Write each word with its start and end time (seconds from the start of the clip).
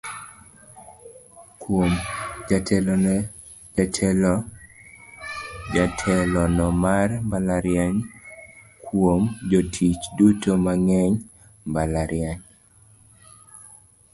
"Kuom: 1.61 1.93
Jatelono 5.73 6.67
mar 6.83 7.09
mbalariany 7.25 7.97
Kuom: 8.85 9.21
Jotich 9.49 10.03
duto 10.17 10.51
mag 10.65 10.81
mbalariany". 11.69 12.41